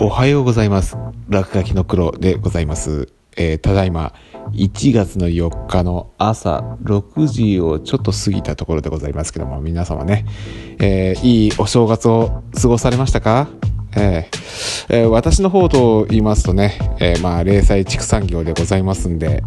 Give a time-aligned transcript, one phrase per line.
[0.00, 0.96] おはようございます。
[1.28, 3.12] 落書きの黒でございます。
[3.36, 4.12] えーただいま
[4.52, 10.26] 1月の4日の朝6時をちょっと過ぎたところでございますけども、皆様ね、
[10.80, 13.48] えーいいお正月を過ごされましたか？
[13.96, 19.44] えーえー私の方と言いますとね、えーまあ、零細畜産業でございますんで、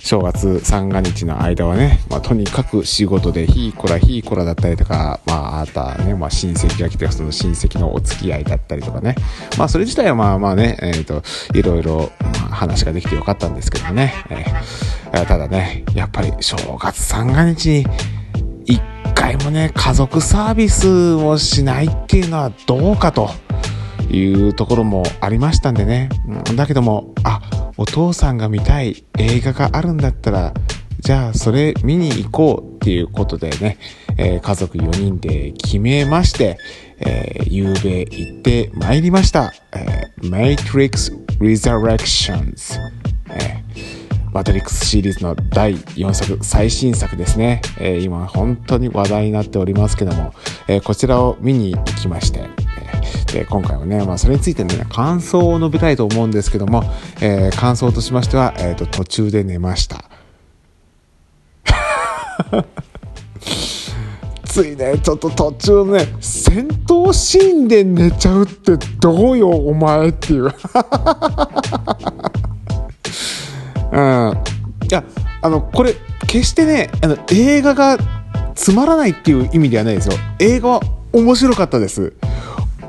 [0.00, 9.16] 正月三が日の間はね、まあ、とにかく仕事でひいこらひいこらだったりとか、まあ、あとはね、まあ、親戚が来て、その親戚のお付き合いだったりとかね。
[9.58, 11.22] まあ、それ自体はまあまあね、えっ、と、
[11.54, 14.14] いろいろ、まあ、話ができてよかったんですけどね。
[14.30, 17.86] えーただね、やっぱり正月三が日に、
[18.66, 18.82] 一
[19.14, 23.30] 回もね、家族サービスをしないっていうのはどうかと
[24.10, 26.10] いうところもありましたんでね。
[26.54, 27.40] だけども、あ、
[27.76, 30.54] お父さんが見たい映画があるんだったら、
[31.00, 33.78] じゃあそれ見に行こうっていうことでね、
[34.16, 36.58] えー家族4人で決めまして、
[36.98, 39.52] えー、夕べ行ってまいりました。
[39.72, 42.78] えー、Matrix Resurrections。
[43.30, 43.96] えー
[44.32, 47.62] マトリックスシリーズの第4作、最新作ですね。
[47.78, 50.34] えー今本当に話題になっておりますけども、
[50.68, 52.44] えーこちらを見に行きまして、
[53.36, 56.84] で今回はね、まあ、それについてね、感想を述べたいと思うんですけども、
[57.20, 60.04] えー感想としましては、えーと、途中で寝ました。
[64.44, 70.44] ついね、ちょっと途中ね、戦闘シーンで寝ちゃうってどうよ、お前っていう。
[73.92, 74.32] うん。
[74.88, 75.04] いや、
[75.42, 75.94] あの、これ、
[76.26, 77.98] 決してね、あの、映画が
[78.54, 80.14] つまらないっていう意味ではないですよ。
[80.38, 80.80] 映画は
[81.12, 82.14] 面白かったです。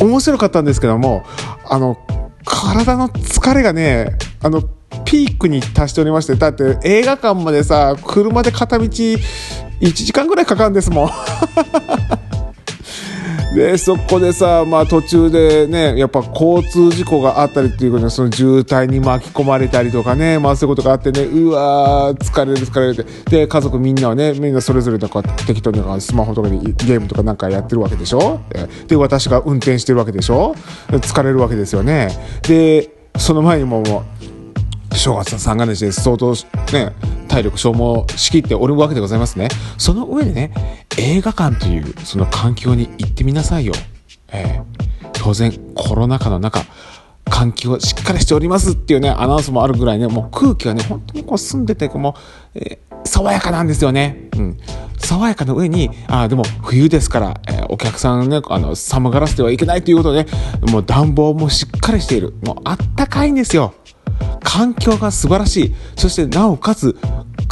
[0.00, 1.24] 面白かったんですけども、
[1.68, 1.98] あの、
[2.44, 4.62] 体の疲れがね、あの、
[5.04, 9.18] ピークに達しておりまして、だって映画館までさ、車で片道1
[9.80, 11.10] 時間ぐらいかかるんですもん。
[13.54, 23.30] でそこでさ、まあ、途中でねやっぱ交通事故があったりっていうことでその渋滞に巻き込まれたりとかね、まあ、そういうことがあってねうわー疲れる疲れるって。
[23.30, 28.40] で家族みんなはねみんなそれぞれなんか適当にスマホとかでゲームとかなんかやってるわけでしょ？
[28.86, 30.54] で私が運転してるわけでしょ？
[30.88, 32.08] 疲れるわけですよね。
[32.42, 34.04] でその前にもも
[34.92, 36.32] う正月の三が日で相当
[36.72, 36.92] ね、
[37.30, 39.48] 体力消耗しきっておるわけでございますね。
[39.78, 40.52] その上でね、
[40.98, 43.72] 映画館というその環境に行ってみなさいよ。
[44.32, 44.62] ええ
[45.12, 46.64] 当然コロナ禍の中、
[47.26, 52.16] 環境しっかりしておりますっていうね、アナウンスもあるぐらいね、もう空気がね、本当にこう澄んでて、も
[52.54, 54.28] う、えー爽やかなんですよね。
[54.36, 54.58] うん。
[54.98, 60.30] 爽やかな上に、あーでも冬ですから、えーお客さんね、あの、寒がらせてはいけないということでね、
[60.70, 62.34] もう暖房もしっかりしている。
[62.44, 63.72] もうあったかいんですよ。
[64.42, 65.74] 環境が素晴らしい。
[65.96, 66.96] そしてなおかつ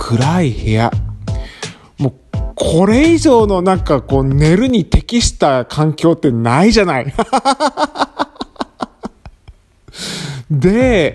[0.08, 0.90] 暗い部屋。
[1.98, 2.14] もう
[2.54, 7.12] これ以上のなんかこう寝るに適した環境ってないじゃない。
[10.50, 11.14] で、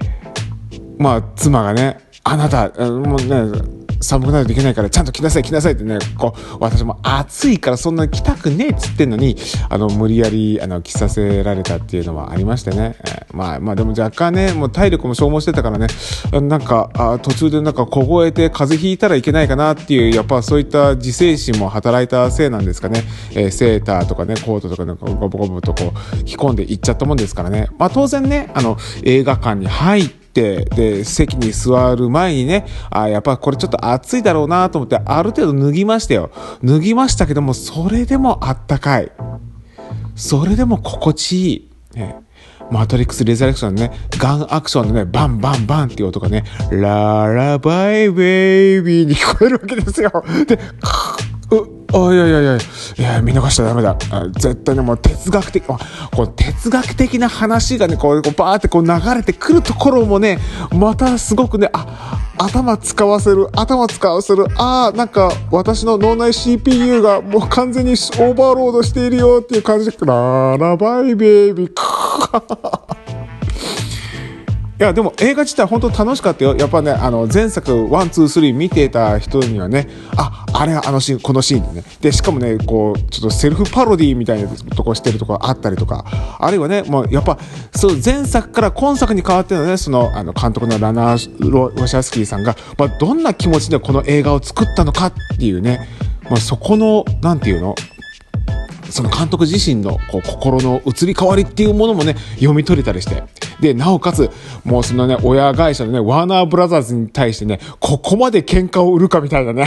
[1.00, 9.36] まあ妻がね、あなた、もうね、寒くないといけないからちゃんと着なさい着なさいってね、こう、私も暑いからそんなに着たくねえっつってんのに、
[9.70, 12.96] あの、無理やり、あの、着させられたっていうのはありましてね。
[13.06, 15.88] えーまあ、まあでも若干ね、もう体力も消耗してたからね、
[16.32, 23.04] なんか、あ途中でなんか凍えて風邪ひいたらいけないかなっていう、やっぱそういった自制心も働いたせいなんですかね。
[23.32, 27.68] えーセーターとかね、コートとかなんかゴボゴボとこう、着込んでいっちゃったもんですからね。
[27.78, 36.32] まあ当然ね、あの、映画館に入って、で、席に座る前にね、あやっぱこれちょっと暑いだろうなと思って、ある程度脱ぎましたよ。
[36.64, 39.12] 脱ぎましたけども、それでもあったかい。
[40.16, 41.70] それでも心地いい。
[41.96, 42.24] ね
[42.72, 50.24] マトリックス・レザレクションのね、ガンアクションのね、バンバンバンっていう音がね、ララバイベイビーに聞こえるわけですよ。
[50.48, 51.13] で、カー、
[51.94, 53.96] あ、いやいやいや、いや、見逃しちゃダメだ。
[54.34, 55.78] 絶対ね、もう哲学的、あ
[56.16, 60.40] こう哲学的な話がね、こう、こうバーってこう流れてくるところもね、
[60.72, 72.83] またすごくね、あ、頭使わせる、頭使わせる、ああ、なんか私の脳内 CPU がもう完全にオーバーロードしているよっていう感じで、ララバイベイビ、ー
[74.84, 76.58] いやでも映画自体本当楽しかったよ。
[76.58, 79.88] やっぱねあの前作 one two three 見てた人にはね
[80.18, 81.88] ああれはあのシーンこのシーンでね。
[82.02, 86.04] でしかもねこうちょっとセルフパロディみたいなとこしてるとこあったりとか
[86.38, 87.40] あるいはねもうやっぱ
[87.74, 95.88] そう前作から今作に変わってのねそのあの監督のラナ・ウォシャウスキーさんが、まあ、どんな気持ちでこの映画を作ったのかっていうね、
[96.24, 97.74] まあ、そこのなんていうの
[98.94, 103.24] その監督自身のこう心の移り変わりっていうものもね、読み取れたりして。
[103.60, 104.30] で、なおかつ、
[104.64, 109.66] もうそのね、親会社のね、ワーナーブラザーズに対してね、ここまで喧嘩を売るかみたいなね。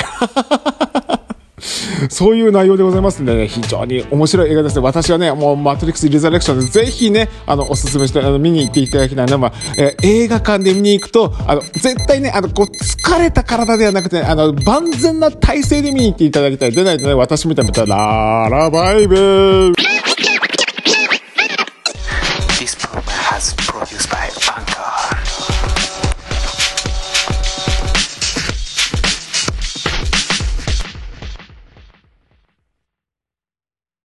[2.11, 4.83] そういう内容でございますんでね、非常に面白い映画ですね。
[4.83, 16.73] 私はね、もうマトリックス・リザレクションでぜひね、あの、おすすめして、あの、見に行っていただきたいのは、まあ、えー映画館で見に行くと、あの、絶対ね、あの、こう、疲れた体ではなくて、あの、万全な体勢で見に行っていただきたい。
[16.73, 19.86] でないとね、私みたいに、ラーラバイブー